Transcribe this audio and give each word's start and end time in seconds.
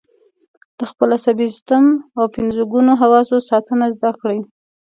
د 0.77 0.79
خپل 0.91 1.09
عصبي 1.17 1.47
سیستم 1.53 1.83
او 2.17 2.25
پنځه 2.35 2.63
ګونو 2.71 2.91
حواسو 3.01 3.37
ساتنه 3.49 3.85
زده 3.95 4.11
کړئ. 4.21 4.39